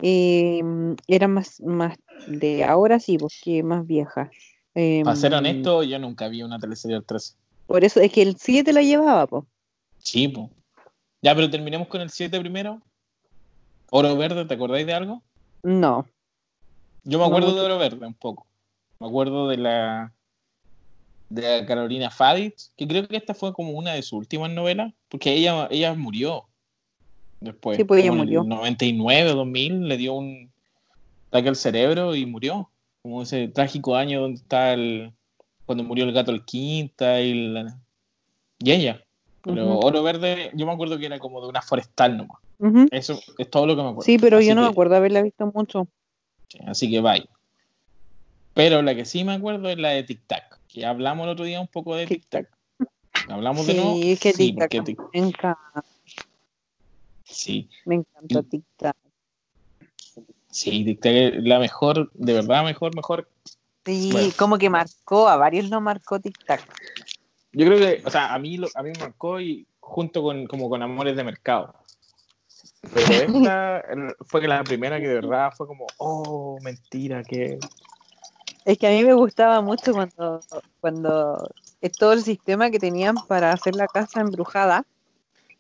Eh, 0.01 0.63
era 1.07 1.29
más, 1.29 1.61
más 1.61 1.99
de 2.27 2.65
ahora 2.65 2.99
sí, 3.01 3.19
porque 3.19 3.63
más 3.63 3.87
vieja. 3.87 4.31
Eh, 4.75 5.03
Para 5.05 5.17
ser 5.17 5.35
honesto, 5.35 5.83
yo 5.83 5.99
nunca 5.99 6.29
vi 6.29 6.43
una 6.43 6.59
teleserie 6.59 6.97
del 6.97 7.05
13. 7.05 7.35
Por 7.67 7.85
eso 7.85 8.01
es 8.01 8.13
que 8.13 8.23
el 8.23 8.37
7 8.37 8.73
la 8.73 8.83
llevaba, 8.83 9.27
po. 9.27 9.47
Sí, 9.99 10.29
po. 10.29 10.51
Ya, 11.23 11.35
pero 11.35 11.51
terminemos 11.51 11.89
con 11.89 12.01
el 12.01 12.11
7 12.11 12.39
primero. 12.41 12.81
Oro 13.91 14.17
Verde, 14.17 14.45
¿te 14.45 14.55
acordáis 14.55 14.87
de 14.87 14.95
algo? 14.95 15.23
No. 15.65 16.07
Yo 17.05 17.19
me 17.19 17.25
acuerdo 17.25 17.55
de 17.55 17.61
Oro 17.61 17.79
Verde 17.79 18.07
un 18.07 18.15
poco. 18.15 18.47
Me 19.01 19.07
acuerdo 19.09 19.49
de 19.49 19.57
la 19.57 20.13
de 21.31 21.61
la 21.61 21.67
Carolina 21.67 22.11
Faditz, 22.11 22.71
que 22.77 22.87
creo 22.87 23.09
que 23.09 23.17
esta 23.17 23.35
fue 23.35 23.53
como 23.53 23.73
una 23.73 23.93
de 23.95 24.03
sus 24.03 24.13
últimas 24.13 24.51
novelas, 24.51 24.93
porque 25.09 25.33
ella, 25.33 25.67
ella 25.71 25.95
murió 25.95 26.45
después. 27.41 27.77
Sí, 27.77 27.85
pues 27.85 28.03
ella 28.03 28.11
como 28.11 28.23
en 28.23 28.29
el 28.29 28.39
murió. 28.39 28.57
99 28.57 29.33
o 29.33 29.35
2000 29.37 29.89
le 29.89 29.97
dio 29.97 30.15
un 30.15 30.53
ataque 31.29 31.49
al 31.49 31.57
cerebro 31.57 32.15
y 32.15 32.25
murió. 32.27 32.71
Como 33.03 33.23
ese 33.23 33.49
trágico 33.49 33.97
año 33.97 34.21
donde 34.21 34.37
está 34.41 34.73
el, 34.75 35.13
cuando 35.67 35.83
murió 35.83 36.05
el 36.05 36.13
gato 36.13 36.31
el 36.31 36.45
quinta 36.45 37.21
y, 37.21 37.35
la- 37.49 37.79
y 38.61 38.71
ella. 38.71 39.03
Pero. 39.43 39.79
Oro 39.81 40.03
Verde, 40.03 40.51
yo 40.55 40.67
me 40.67 40.73
acuerdo 40.73 40.99
que 40.99 41.07
era 41.07 41.19
como 41.19 41.41
de 41.41 41.49
una 41.49 41.61
forestal 41.63 42.17
nomás. 42.17 42.39
Eso 42.91 43.21
es 43.39 43.51
todo 43.51 43.67
lo 43.67 43.77
que 43.77 43.83
me 43.83 43.89
acuerdo. 43.89 44.03
Sí, 44.03 44.19
pero 44.19 44.39
Así 44.39 44.49
yo 44.49 44.55
no 44.55 44.63
me 44.63 44.69
acuerdo 44.69 44.97
haberla 44.97 45.23
visto 45.23 45.51
mucho. 45.55 45.89
sí, 46.49 46.59
Así 46.67 46.91
que 46.91 47.01
bye. 47.01 47.29
Pero 48.55 48.83
la 48.83 48.95
que 48.95 49.05
sí 49.05 49.25
me 49.25 49.33
acuerdo 49.35 49.69
es 49.69 49.79
la 49.79 49.91
de 49.91 50.05
Tic 50.05 50.27
Tac. 50.27 50.61
Que 50.69 50.87
hablamos 50.87 51.25
el 51.25 51.31
otro 51.31 51.45
día 51.45 51.61
un 51.61 51.69
poco 51.69 51.97
de 51.97 52.07
Tic 52.07 52.29
Tac. 52.29 52.49
Hablamos 53.29 53.67
de 53.67 53.75
nuevo. 53.75 53.95
Sí, 53.97 54.13
es 54.13 54.21
que 54.21 54.33
Sí, 54.33 54.53
Tic 54.53 54.59
Tac 54.59 54.71
Tic- 54.85 55.09
me 55.13 55.19
encanta, 55.21 55.85
sí, 57.25 57.69
me 57.85 57.95
encanta 57.97 58.43
Tic 58.43 58.65
Tac. 58.77 58.97
sí, 60.51 60.85
Tic 60.85 61.01
Tac 61.01 61.13
es 61.13 61.45
la 61.45 61.59
mejor, 61.59 62.11
de 62.13 62.33
verdad 62.35 62.65
mejor, 62.65 62.95
mejor. 62.95 63.29
Sí, 63.85 64.11
Bueno. 64.13 64.29
como 64.39 64.59
que 64.59 64.71
marcó, 64.71 65.29
a 65.29 65.37
varios 65.37 65.69
lo 65.69 65.81
marcó 65.81 66.21
Tic 66.21 66.37
Tac. 66.47 66.63
Yo 67.53 67.67
creo 67.67 67.79
que, 67.79 68.03
o 68.07 68.11
sea, 68.11 68.35
a 68.35 68.39
mí, 68.39 68.57
lo- 68.57 68.69
a 68.75 68.83
mí 68.83 68.91
me 68.91 68.99
marcó 69.01 69.41
y 69.41 69.67
junto 69.81 70.23
con, 70.23 70.47
como 70.47 70.69
con 70.69 70.83
Amores 70.83 71.17
de 71.17 71.25
Mercado. 71.25 71.75
Pero 72.93 73.07
esta 73.43 73.83
fue 74.27 74.41
que 74.41 74.49
la 74.49 74.63
primera 74.65 75.01
que 75.01 75.09
de 75.09 75.15
verdad 75.15 75.53
fue 75.57 75.67
como, 75.67 75.87
oh, 75.99 76.59
mentira, 76.63 77.23
que... 77.23 77.59
Es 78.65 78.79
que 78.79 78.87
a 78.87 78.91
mí 78.91 79.05
me 79.05 79.15
gustaba 79.15 79.61
mucho 79.61 79.93
cuando, 79.93 80.41
cuando 80.81 81.51
es 81.81 81.93
todo 81.93 82.15
el 82.15 82.23
sistema 82.23 82.71
que 82.71 82.79
tenían 82.79 83.15
para 83.29 83.53
hacer 83.53 83.75
la 83.75 83.87
casa 83.87 84.21
embrujada, 84.23 84.87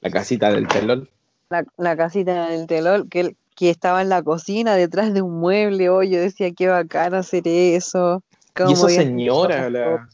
La 0.00 0.11
casita 0.11 0.50
del 0.50 0.66
telón. 0.66 1.09
la, 1.50 1.64
la 1.76 1.97
casita 1.97 2.49
del 2.49 2.66
telón, 2.66 3.09
que, 3.11 3.37
que 3.54 3.71
estaba 3.71 4.00
en 4.00 4.09
la 4.09 4.23
cocina 4.23 4.75
detrás 4.75 5.12
de 5.12 5.21
un 5.21 5.38
mueble. 5.38 5.90
Oh, 5.90 6.02
yo 6.02 6.21
decía, 6.21 6.50
qué 6.52 6.69
bacán 6.69 7.14
hacer 7.14 7.47
eso. 7.47 8.23
cómo 8.54 8.71
Y 8.71 8.73
esa 8.73 8.88
señora, 8.88 9.69
la, 9.69 10.09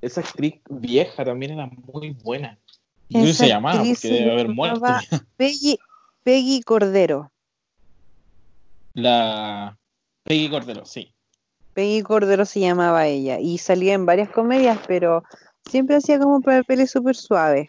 esa 0.00 0.20
actriz 0.20 0.60
vieja 0.70 1.24
también 1.24 1.52
era 1.52 1.66
muy 1.66 2.10
buena. 2.22 2.58
Y 3.08 3.14
¿Cómo 3.14 3.24
Esa 3.26 3.44
se 3.44 3.48
llamaba? 3.48 3.82
Porque 3.84 4.08
debe 4.08 4.32
haber 4.32 4.48
muerto. 4.48 4.86
Peggy, 5.36 5.78
Peggy 6.24 6.62
Cordero. 6.62 7.30
La 8.94 9.78
Peggy 10.22 10.48
Cordero, 10.48 10.86
sí. 10.86 11.14
Peggy 11.74 12.02
Cordero 12.02 12.44
se 12.46 12.60
llamaba 12.60 13.06
ella 13.06 13.38
y 13.40 13.58
salía 13.58 13.94
en 13.94 14.06
varias 14.06 14.30
comedias, 14.30 14.78
pero 14.86 15.22
siempre 15.68 15.96
hacía 15.96 16.18
como 16.18 16.40
papeles 16.40 16.90
súper 16.90 17.16
suaves. 17.16 17.66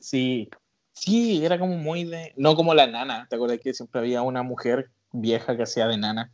Sí, 0.00 0.48
sí, 0.92 1.44
era 1.44 1.58
como 1.58 1.76
muy 1.76 2.04
de... 2.04 2.32
No 2.36 2.56
como 2.56 2.74
la 2.74 2.86
nana, 2.86 3.26
¿te 3.28 3.36
acuerdas 3.36 3.60
que 3.62 3.74
siempre 3.74 4.00
había 4.00 4.22
una 4.22 4.42
mujer 4.42 4.90
vieja 5.12 5.56
que 5.56 5.62
hacía 5.64 5.86
de 5.86 5.98
nana? 5.98 6.32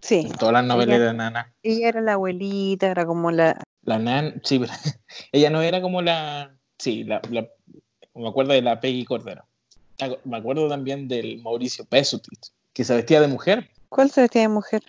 Sí, 0.00 0.20
En 0.24 0.32
todas 0.32 0.54
las 0.54 0.64
novelas 0.64 0.96
Ella- 0.98 1.06
de 1.08 1.14
nana. 1.14 1.54
ella 1.62 1.88
era 1.88 2.00
la 2.00 2.14
abuelita, 2.14 2.86
era 2.90 3.04
como 3.06 3.30
la... 3.30 3.62
La 3.82 3.98
nan, 3.98 4.40
sí, 4.44 4.58
pero 4.58 4.72
ella 5.32 5.50
no 5.50 5.60
era 5.62 5.80
como 5.82 6.00
la... 6.02 6.56
Sí, 6.78 7.04
la, 7.04 7.20
la- 7.30 7.46
me 8.14 8.28
acuerdo 8.28 8.54
de 8.54 8.62
la 8.62 8.80
Peggy 8.80 9.04
Cordero. 9.04 9.46
Me 10.24 10.36
acuerdo 10.36 10.68
también 10.68 11.08
del 11.08 11.40
Mauricio 11.42 11.84
Pesutit, 11.84 12.38
que 12.72 12.84
se 12.84 12.94
vestía 12.94 13.20
de 13.20 13.28
mujer. 13.28 13.70
¿Cuál 13.88 14.10
se 14.10 14.22
vestía 14.22 14.42
de 14.42 14.48
mujer? 14.48 14.82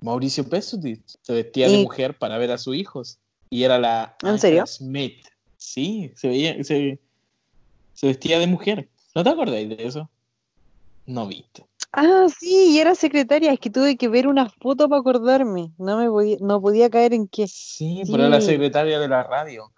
Mauricio 0.00 0.48
Pesutit 0.48 1.02
se 1.20 1.32
vestía 1.32 1.68
de 1.68 1.78
mujer 1.78 2.18
para 2.18 2.38
ver 2.38 2.50
a 2.52 2.58
sus 2.58 2.74
hijos. 2.76 3.18
Y 3.50 3.64
era 3.64 3.78
la 3.78 4.16
¿En 4.22 4.28
Angela 4.30 4.38
serio? 4.38 4.66
Smith. 4.66 5.26
Sí, 5.56 6.12
se 6.16 6.28
veía, 6.28 6.64
se, 6.64 6.98
se 7.94 8.06
vestía 8.06 8.38
de 8.38 8.46
mujer. 8.46 8.88
¿No 9.14 9.22
te 9.22 9.30
acordáis 9.30 9.68
de 9.68 9.86
eso? 9.86 10.08
No 11.06 11.26
viste. 11.26 11.64
Ah, 11.92 12.26
sí, 12.36 12.70
y 12.72 12.78
era 12.78 12.94
secretaria, 12.94 13.52
es 13.52 13.60
que 13.60 13.68
tuve 13.68 13.96
que 13.96 14.08
ver 14.08 14.26
una 14.26 14.48
foto 14.48 14.88
para 14.88 15.00
acordarme. 15.00 15.72
No 15.78 15.98
me 15.98 16.08
podía, 16.08 16.38
no 16.40 16.60
podía 16.60 16.88
caer 16.88 17.12
en 17.12 17.28
qué. 17.28 17.46
Sí, 17.46 18.02
pero 18.06 18.18
era 18.20 18.28
la 18.30 18.40
secretaria 18.40 18.98
de 18.98 19.08
la 19.08 19.22
radio. 19.24 19.70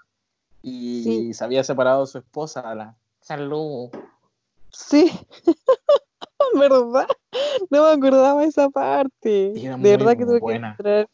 Y 0.62 1.02
Sí. 1.02 1.34
se 1.34 1.44
había 1.44 1.64
separado 1.64 2.02
de 2.02 2.06
su 2.06 2.18
esposa, 2.18 2.74
la 2.74 2.96
Salud. 3.20 3.88
Sí, 4.76 5.10
¿verdad? 6.54 7.06
No 7.70 7.84
me 7.84 7.90
acordaba 7.90 8.44
esa 8.44 8.68
parte. 8.70 9.60
Era 9.60 9.76
De 9.76 9.96
verdad 9.96 10.16
que 10.16 10.24
tuve 10.26 10.40
buena. 10.40 10.76
que 10.76 10.82
entrar, 10.82 11.08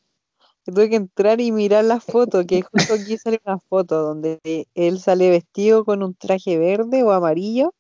que 0.65 0.73
tuve 0.73 0.89
que 0.91 0.97
entrar 0.97 1.41
y 1.41 1.53
mirar 1.53 1.85
la 1.85 2.01
foto, 2.01 2.47
que 2.47 2.63
justo 2.63 2.95
aquí 2.95 3.19
sale 3.19 3.41
una 3.45 3.59
foto 3.59 4.03
donde 4.03 4.41
él 4.75 4.99
sale 4.99 5.31
vestido 5.31 5.85
con 5.85 6.03
un 6.03 6.15
traje 6.15 6.59
verde 6.59 7.03
o 7.03 7.13
amarillo, 7.13 7.75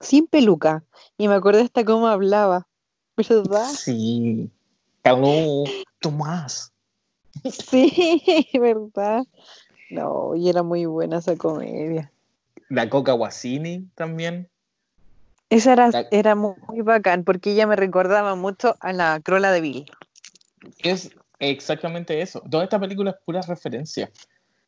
sin 0.00 0.26
peluca. 0.26 0.84
Y 1.18 1.28
me 1.28 1.34
acordé 1.34 1.62
hasta 1.62 1.84
cómo 1.84 2.06
hablaba, 2.06 2.66
¿verdad? 3.16 3.68
Sí. 3.68 4.50
Salud, 5.04 5.68
Tomás. 6.00 6.72
Sí, 7.44 8.48
¿verdad? 8.58 9.24
No, 9.90 10.34
y 10.36 10.48
era 10.48 10.62
muy 10.62 10.86
buena 10.86 11.18
esa 11.18 11.36
comedia. 11.36 12.12
La 12.68 12.88
Coca 12.88 13.12
Guasini 13.12 13.88
también. 13.94 14.48
Esa 15.50 15.72
era, 15.72 15.88
La- 15.88 16.06
era 16.10 16.34
muy, 16.34 16.54
muy 16.68 16.80
bacán 16.82 17.24
porque 17.24 17.52
ella 17.52 17.66
me 17.66 17.76
recordaba 17.76 18.34
mucho 18.36 18.76
a 18.80 18.92
la 18.92 19.20
Crola 19.20 19.50
de 19.52 19.60
Bill. 19.60 19.90
Es 20.78 21.10
exactamente 21.38 22.20
eso. 22.22 22.40
Toda 22.50 22.64
esta 22.64 22.78
película 22.78 23.10
es 23.10 23.16
pura 23.24 23.40
referencia. 23.42 24.10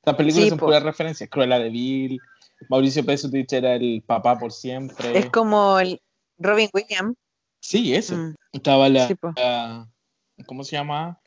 Las 0.04 0.16
películas 0.16 0.44
Sí, 0.44 0.50
son 0.50 0.58
po. 0.58 0.66
puras 0.66 0.82
referencias. 0.82 1.30
Cruella 1.30 1.58
de 1.60 1.70
Vil, 1.70 2.18
Mauricio 2.68 3.04
Pesutich 3.04 3.52
era 3.52 3.74
el 3.74 4.02
papá 4.04 4.36
por 4.38 4.52
siempre. 4.52 5.16
Es 5.16 5.30
como 5.30 5.78
el 5.78 6.00
Robin 6.38 6.68
Williams. 6.72 7.16
Sí, 7.60 7.94
ese. 7.94 8.16
Mm, 8.16 8.34
Estaba 8.52 8.88
la, 8.88 9.06
Sí, 9.06 9.14
po. 9.14 9.32
la- 9.36 9.86
¿Cómo 10.46 10.64
se 10.64 10.72
llama? 10.76 11.20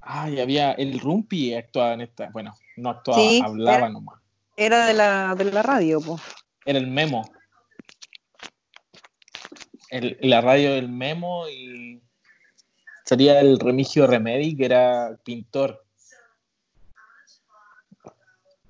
Ay, 0.00 0.40
había 0.40 0.72
el 0.72 0.98
Rumpi 0.98 1.54
actuaba 1.54 1.92
en 1.92 2.00
esta. 2.00 2.30
Bueno, 2.30 2.56
no 2.76 2.88
actuaba, 2.90 3.20
Sí, 3.20 3.42
hablaba 3.44 3.76
era- 3.78 3.88
nomás. 3.90 4.18
Era 4.56 4.86
de 4.86 4.94
la, 4.94 5.34
de 5.34 5.44
la 5.44 5.62
radio, 5.62 6.00
po. 6.00 6.18
Era 6.64 6.78
el 6.78 6.86
Memo. 6.86 7.22
El, 9.92 10.16
la 10.22 10.40
radio 10.40 10.72
del 10.72 10.88
Memo 10.88 11.46
y 11.50 12.00
sería 13.04 13.40
el 13.40 13.60
Remigio 13.60 14.06
Remedi, 14.06 14.56
que 14.56 14.64
era 14.64 15.18
pintor. 15.22 15.84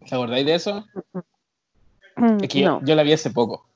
¿Te 0.09 0.17
acordáis 0.17 0.45
de 0.45 0.55
eso? 0.57 0.85
Es 2.41 2.49
que 2.49 2.62
yo- 2.62 2.81
No, 2.81 2.85
yo, 2.85 2.97
la 2.97 3.05
vi 3.05 3.12
hace 3.12 3.31
poco. 3.31 3.69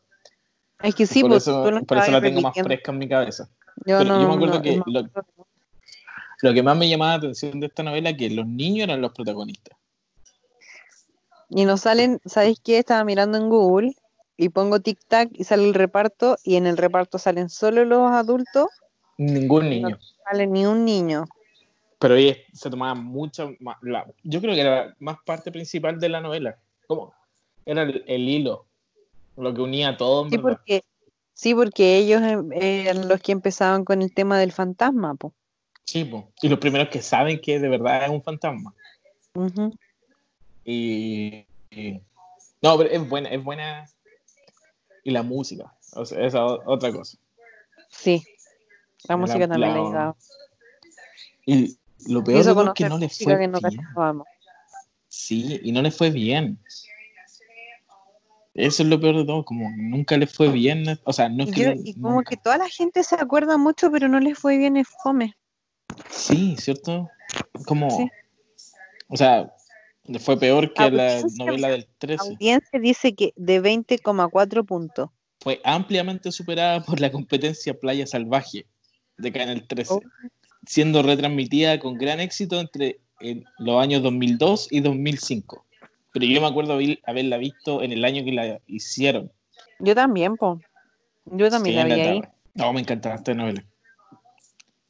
es 0.82 0.96
que 0.96 1.06
sí, 1.06 1.20
por 1.20 1.30
pues 1.30 1.44
eso, 1.44 1.62
por 1.86 1.98
eso 1.98 2.10
la 2.10 2.20
tengo 2.20 2.40
más 2.40 2.52
fresca 2.60 2.90
en 2.90 2.98
mi 2.98 3.08
cabeza. 3.08 3.48
Yo 3.86 4.02
no, 4.02 4.20
yo 4.20 4.28
me 4.28 4.34
acuerdo 4.34 4.56
no, 4.56 4.62
que 4.62 4.76
no 4.78 5.08
lo- 6.42 6.52
que 6.54 6.62
más 6.64 6.76
me 6.76 6.88
llamaba 6.88 7.12
la 7.12 7.18
atención 7.18 7.60
de 7.60 7.66
esta 7.68 7.84
novela 7.84 8.10
es 8.10 8.16
que 8.16 8.28
los 8.30 8.46
niños 8.48 8.88
eran 8.88 9.00
los 9.00 9.12
protagonistas. 9.12 9.78
Y 11.48 11.64
nos 11.64 11.82
salen, 11.82 12.20
¿sabéis 12.24 12.58
qué? 12.58 12.80
Estaba 12.80 13.04
mirando 13.04 13.38
en 13.38 13.48
Google 13.48 13.94
y 14.36 14.48
pongo 14.50 14.80
tic 14.80 14.98
tac 15.08 15.30
y 15.32 15.44
sale 15.44 15.64
el 15.66 15.74
reparto 15.74 16.36
y 16.44 16.56
en 16.56 16.66
el 16.66 16.76
reparto 16.76 17.18
salen 17.18 17.48
solo 17.48 17.84
los 17.84 18.10
adultos, 18.10 18.68
Ningún 19.18 19.70
niño. 19.70 19.88
no 19.90 19.98
sale 20.24 20.46
ni 20.46 20.66
un 20.66 20.84
niño. 20.84 21.24
Pero 21.98 22.14
ella 22.16 22.36
se 22.52 22.68
tomaba 22.68 22.94
mucha 22.94 23.48
más. 23.60 23.76
la- 23.80 24.06
yo 24.22 24.40
creo 24.40 24.54
que 24.54 24.60
era 24.60 24.94
más 24.98 25.16
parte 25.24 25.50
principal 25.50 25.98
de 25.98 26.10
la 26.10 26.20
novela. 26.20 26.58
¿Cómo? 26.86 27.14
Era 27.64 27.82
el, 27.84 28.04
el 28.06 28.28
hilo. 28.28 28.66
Lo 29.36 29.54
que 29.54 29.62
unía 29.62 29.88
a 29.90 29.96
todo. 29.96 30.28
Sí, 30.28 30.36
porque, 30.38 30.82
sí, 31.32 31.54
porque 31.54 31.96
ellos 31.96 32.20
em, 32.22 32.52
eran 32.52 33.08
los 33.08 33.20
que 33.22 33.32
empezaban 33.32 33.84
con 33.84 34.02
el 34.02 34.12
tema 34.14 34.38
del 34.38 34.52
fantasma, 34.52 35.14
po. 35.14 35.32
Sí, 35.84 36.04
po. 36.04 36.30
Y 36.42 36.48
los 36.50 36.58
primeros 36.58 36.88
que 36.88 37.00
saben 37.00 37.40
que 37.40 37.58
de 37.58 37.68
verdad 37.68 38.04
es 38.04 38.10
un 38.10 38.22
fantasma. 38.22 38.74
Y, 40.64 41.46
y- 41.70 42.00
no, 42.62 42.76
pero 42.78 42.90
es 42.90 43.08
buena, 43.08 43.28
es 43.30 43.42
buena. 43.42 43.86
Y 45.06 45.12
la 45.12 45.22
música, 45.22 45.72
o 45.94 46.04
sea, 46.04 46.26
esa 46.26 46.44
otra 46.44 46.90
cosa. 46.90 47.16
Sí, 47.88 48.24
la 49.08 49.14
La- 49.14 49.16
música 49.16 49.38
también 49.46 49.60
la- 49.60 49.74
le 49.74 49.80
ayudaba. 49.80 50.16
Y 51.46 51.78
lo 52.08 52.24
peor 52.24 52.40
hizo 52.40 52.48
de 52.48 52.54
todo 52.56 52.66
es 52.66 52.72
que 52.74 52.88
no 52.88 52.98
le 52.98 53.06
música 53.06 53.24
fue 53.30 53.38
que 53.38 53.46
no 53.46 53.60
bien. 53.60 53.76
cachábamos. 53.76 54.26
Sí, 55.06 55.60
y 55.62 55.70
no 55.70 55.80
le 55.82 55.92
fue 55.92 56.10
bien. 56.10 56.58
Eso 58.54 58.82
es 58.82 58.88
lo 58.88 58.98
peor 59.00 59.16
de 59.18 59.24
todo, 59.26 59.44
como 59.44 59.70
nunca 59.76 60.16
le 60.16 60.26
fue 60.26 60.48
bien. 60.50 60.98
O 61.04 61.12
sea, 61.12 61.28
no 61.28 61.44
es 61.44 61.50
Y, 61.50 61.52
que 61.52 61.62
yo- 61.62 61.74
no- 61.76 61.80
y 61.84 61.94
como 61.94 62.10
nunca. 62.14 62.30
que 62.30 62.36
toda 62.38 62.58
la 62.58 62.68
gente 62.68 63.04
se 63.04 63.14
acuerda 63.14 63.56
mucho, 63.58 63.92
pero 63.92 64.08
no 64.08 64.18
les 64.18 64.36
fue 64.36 64.56
bien 64.58 64.76
el 64.76 64.86
fome. 64.86 65.36
Sí, 66.10 66.56
¿cierto? 66.58 67.08
Como, 67.66 67.90
Sí. 67.90 68.10
o 69.08 69.16
sea, 69.16 69.42
le 69.42 69.50
fue 70.20 70.38
peor 70.38 70.72
que 70.72 70.90
la 70.90 71.14
Audiencia- 71.16 71.44
novela 71.44 71.68
del 71.68 71.80
La 71.80 71.86
13. 71.98 72.30
audiencia 72.32 72.78
dice 72.80 73.14
que 73.14 73.32
de 73.36 73.60
20,4 73.60 74.64
puntos. 74.64 75.10
Fue 75.40 75.60
ampliamente 75.64 76.32
superada 76.32 76.82
por 76.82 77.00
la 77.00 77.10
competencia 77.10 77.74
Playa 77.78 78.06
Salvaje 78.06 78.66
de 79.18 79.32
Canal 79.32 79.66
13, 79.66 79.94
Oh. 79.94 80.00
siendo 80.66 81.02
retransmitida 81.02 81.78
con 81.78 81.94
gran 81.98 82.20
éxito 82.20 82.60
entre 82.60 83.00
los 83.58 83.80
años 83.82 84.02
2002 84.02 84.68
y 84.70 84.80
2005. 84.80 85.64
Pero 86.12 86.26
yo 86.26 86.40
me 86.40 86.46
acuerdo 86.46 86.74
haber- 86.74 87.00
haberla 87.06 87.36
visto 87.38 87.82
en 87.82 87.92
el 87.92 88.04
año 88.04 88.24
que 88.24 88.32
la 88.32 88.60
hicieron. 88.66 89.30
Yo 89.78 89.94
también, 89.94 90.36
po. 90.36 90.60
Yo 91.26 91.50
también 91.50 91.74
Sí, 91.74 91.88
la 91.88 91.94
vi 91.94 92.02
la- 92.02 92.10
ahí. 92.10 92.22
No, 92.54 92.72
me 92.72 92.80
encantaba 92.80 93.16
esta 93.16 93.34
novela. 93.34 93.62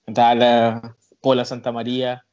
Me 0.07 0.13
encantaba 0.13 0.35
la 0.35 0.97
Pola 1.21 1.45
Santa 1.45 1.73
María. 1.73 2.25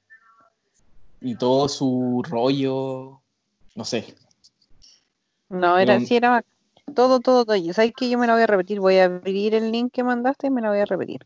Y 1.23 1.35
todo 1.35 1.67
su 1.69 2.21
rollo, 2.29 3.21
no 3.75 3.85
sé. 3.85 4.13
No, 5.49 5.77
era, 5.77 5.95
Pero- 5.95 6.05
sí, 6.05 6.15
era 6.15 6.29
bacán. 6.29 6.51
todo, 6.93 7.19
todo, 7.19 7.45
todo. 7.45 7.73
¿Sabes 7.73 7.93
que 7.95 8.09
Yo 8.09 8.17
me 8.19 8.27
la 8.27 8.33
voy 8.33 8.43
a 8.43 8.47
repetir. 8.47 8.79
Voy 8.79 8.97
a 8.97 9.05
abrir 9.05 9.55
el 9.55 9.71
link 9.71 9.91
que 9.93 10.03
mandaste 10.03 10.47
y 10.47 10.49
me 10.49 10.61
la 10.61 10.69
voy 10.69 10.79
a 10.79 10.85
repetir. 10.85 11.25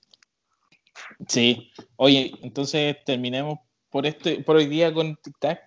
Sí. 1.27 1.71
Oye, 1.95 2.31
entonces 2.41 2.97
terminemos 3.05 3.59
por 3.89 4.05
este, 4.05 4.43
por 4.43 4.55
hoy 4.57 4.67
día 4.67 4.93
con 4.93 5.15
Tic 5.15 5.35
Tac. 5.39 5.61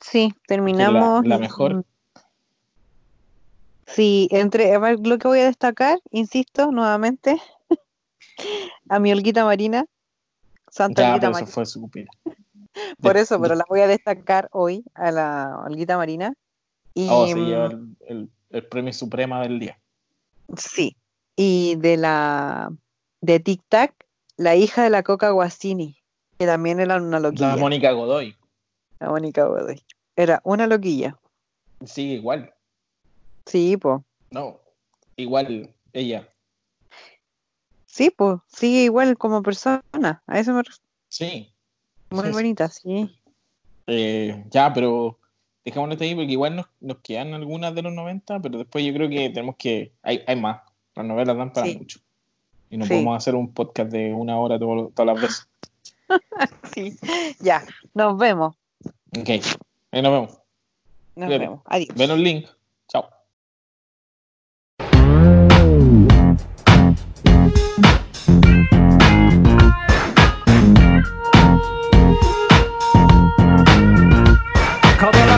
Sí, 0.00 0.32
terminamos. 0.46 1.26
la 1.26 1.38
mejor. 1.38 1.84
Sí, 3.86 4.28
entre, 4.30 4.72
a 4.74 4.78
ver, 4.78 4.98
lo 5.04 5.18
que 5.18 5.26
voy 5.28 5.40
a 5.40 5.46
destacar, 5.46 5.98
insisto, 6.12 6.70
nuevamente, 6.70 7.40
a 8.88 9.00
mi 9.00 9.10
Olguita 9.12 9.44
Marina, 9.44 9.84
Santa 10.70 11.02
Ya, 11.02 11.08
Olguita 11.08 11.20
pero 11.26 11.30
eso 11.30 11.32
Marina. 11.40 11.52
fue 11.52 11.66
súper. 11.66 12.06
Por 13.00 13.14
de- 13.14 13.20
eso, 13.20 13.36
de- 13.36 13.42
pero 13.42 13.54
la 13.54 13.64
voy 13.68 13.80
a 13.80 13.86
destacar 13.86 14.48
hoy 14.52 14.84
a 14.94 15.10
la 15.10 15.62
Olguita 15.66 15.96
Marina. 15.96 16.34
Y, 16.94 17.08
Oh, 17.10 17.26
se 17.26 17.34
lleva 17.38 17.68
mm, 17.68 17.72
el, 17.72 17.96
el- 18.16 18.30
el 18.50 18.66
premio 18.66 18.92
suprema 18.92 19.42
del 19.42 19.58
día. 19.60 19.80
sí, 20.56 20.96
y 21.36 21.76
de 21.76 21.96
la 21.96 22.70
de 23.20 23.38
Tic 23.40 23.62
Tac, 23.68 23.94
la 24.36 24.56
hija 24.56 24.82
de 24.82 24.90
la 24.90 25.02
Coca 25.02 25.30
Guasini, 25.30 25.96
que 26.38 26.46
también 26.46 26.80
era 26.80 26.96
una 26.96 27.20
loquilla. 27.20 27.54
La 27.54 27.56
Mónica 27.56 27.92
Godoy. 27.92 28.36
La 28.98 29.08
Mónica 29.10 29.44
Godoy. 29.44 29.82
Era 30.16 30.40
una 30.44 30.66
loquilla. 30.66 31.16
Sí, 31.84 32.12
igual. 32.12 32.52
Sí, 33.46 33.76
pues. 33.76 34.00
No, 34.30 34.60
igual 35.16 35.74
ella. 35.92 36.28
Sí, 37.86 38.10
pues, 38.10 38.38
sigue 38.48 38.84
igual 38.84 39.16
como 39.18 39.42
persona. 39.42 39.82
A 40.26 40.38
eso 40.38 40.52
me 40.52 40.62
refiero. 40.62 40.84
Sí. 41.08 41.52
Muy 42.10 42.26
Sí. 42.26 42.32
bonita, 42.32 42.68
sí. 42.68 43.10
Eh, 43.86 44.44
ya, 44.50 44.72
pero 44.72 45.18
dejémoslo 45.64 45.96
ahí 46.00 46.14
porque 46.14 46.32
igual 46.32 46.56
nos, 46.56 46.66
nos 46.80 46.98
quedan 46.98 47.34
algunas 47.34 47.74
de 47.74 47.82
los 47.82 47.92
90, 47.92 48.40
pero 48.40 48.58
después 48.58 48.84
yo 48.84 48.92
creo 48.92 49.08
que 49.08 49.30
tenemos 49.30 49.56
que. 49.56 49.92
Hay, 50.02 50.22
hay 50.26 50.36
más. 50.36 50.60
Las 50.94 51.06
novelas 51.06 51.36
dan 51.36 51.52
para 51.52 51.66
Sí. 51.66 51.76
mucho. 51.78 52.00
Y 52.70 52.76
no 52.76 52.84
Sí. 52.84 52.90
podemos 52.90 53.16
hacer 53.16 53.34
un 53.34 53.52
podcast 53.52 53.90
de 53.90 54.12
una 54.12 54.38
hora 54.38 54.58
todo- 54.58 54.90
todas 54.94 55.14
las 55.14 55.22
veces. 55.22 55.48
Sí. 56.74 56.96
Ya, 57.40 57.64
nos 57.94 58.16
vemos. 58.18 58.56
Ok. 59.18 59.28
Ahí 59.92 60.02
nos 60.02 60.12
vemos. 60.12 60.38
Nos 61.16 61.28
vemos. 61.28 61.60
Adiós. 61.66 61.94
Ven 61.96 62.10
el 62.10 62.22
link. 62.22 62.46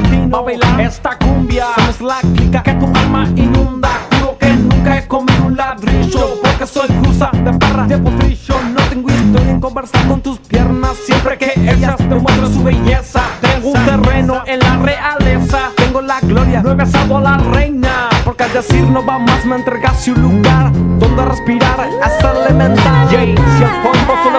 Latino 0.03 0.79
esta 0.79 1.17
cumbia. 1.19 1.67
Somos 1.75 2.01
la 2.01 2.21
clica 2.35 2.63
que 2.63 2.75
tu 2.75 2.87
alma 2.87 3.27
inunda. 3.37 3.91
Juro 4.11 4.37
que 4.39 4.49
nunca 4.49 4.99
he 4.99 5.07
comido 5.07 5.47
un 5.47 5.57
ladrillo 5.57 6.39
Porque 6.43 6.67
soy 6.67 6.89
cruza 6.89 7.31
de 7.33 7.51
barra 7.53 7.87
de 7.87 7.99
potrillo 7.99 8.55
No 8.75 8.81
tengo 8.89 9.11
historia 9.11 9.51
en 9.51 9.61
conversar 9.61 10.07
con 10.07 10.21
tus 10.21 10.39
piernas. 10.39 10.97
Siempre 11.07 11.39
que 11.39 11.53
ellas 11.57 11.97
te 11.97 12.15
muestran 12.15 12.53
su 12.53 12.63
belleza 12.63 13.23
Tengo 13.41 13.69
un 13.71 13.85
terreno 13.85 14.43
en 14.47 14.61
la 14.61 14.77
realeza. 14.77 15.71
Tengo 15.77 16.01
la 16.01 16.21
gloria, 16.21 16.63
no 16.63 16.73
he 16.73 16.75
besado 16.75 17.19
a 17.19 17.21
la 17.21 17.37
reina 17.37 18.09
Porque 18.25 18.45
al 18.45 18.53
decir 18.53 18.83
no 18.85 19.05
va 19.05 19.19
más 19.19 19.45
me 19.45 19.57
entregaste 19.57 20.13
un 20.13 20.23
lugar 20.23 20.73
Donde 20.73 21.25
respirar. 21.25 21.89
Hasta 22.03 22.33
elemental. 22.33 23.09
Yay, 23.11 23.35
Si 23.37 23.63
el 23.63 23.71
fondo 23.83 24.32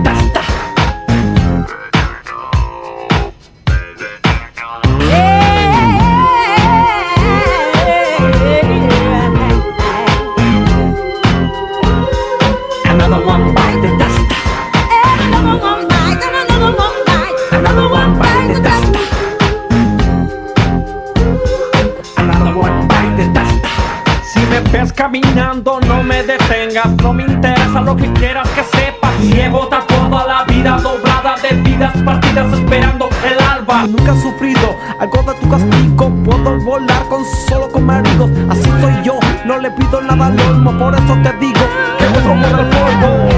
one 0.00 0.21
partidas 32.42 32.60
esperando 32.60 33.08
el 33.24 33.40
alba. 33.40 33.86
Nunca 33.86 34.12
he 34.12 34.20
sufrido 34.20 34.76
algo 34.98 35.22
de 35.22 35.34
tu 35.34 35.48
castigo. 35.48 36.10
Puedo 36.24 36.60
volar 36.60 37.06
con 37.08 37.24
solo 37.48 37.70
con 37.70 37.84
maridos. 37.86 38.30
Así 38.48 38.70
soy 38.80 38.94
yo, 39.04 39.18
no 39.44 39.58
le 39.58 39.70
pido 39.72 40.00
nada 40.00 40.26
al 40.26 40.40
olmo. 40.40 40.78
Por 40.78 40.94
eso 40.94 41.16
te 41.22 41.32
digo 41.38 41.60
que 41.98 42.06
vuestro 42.08 42.34
mundo 42.34 42.60
el 42.60 42.68
polvo 42.68 43.31